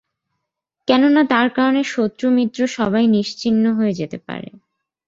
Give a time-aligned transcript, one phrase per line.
[0.87, 4.49] কেননা, তার কারনে শত্রু-মিত্র সবাই নিশ্চিহ্ন হয়ে যেতে পারে।